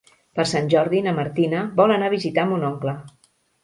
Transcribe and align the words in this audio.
Per 0.37 0.45
Sant 0.51 0.71
Jordi 0.75 1.03
na 1.09 1.15
Martina 1.21 1.63
vol 1.79 1.97
anar 2.01 2.11
a 2.11 2.17
visitar 2.19 2.51
mon 2.53 2.71
oncle. 2.75 3.01